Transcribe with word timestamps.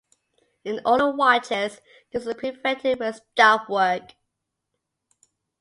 In 0.63 0.81
older 0.83 1.11
watches 1.11 1.79
this 2.11 2.25
was 2.25 2.33
prevented 2.33 2.99
with 2.99 3.17
'stopwork'. 3.37 4.15